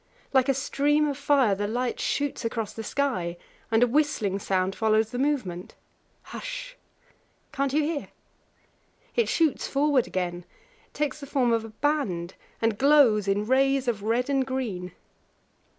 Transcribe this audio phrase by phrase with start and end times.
[0.33, 3.37] Like a stream of fire the light shoots across the sky,
[3.69, 5.75] and a whistling sound follows the movement.
[6.23, 6.75] Hush!
[7.51, 8.07] can't you hear?
[9.15, 10.43] It shoots forward again,
[10.91, 12.33] takes the form of a band,
[12.63, 14.93] and glows in rays of red and green.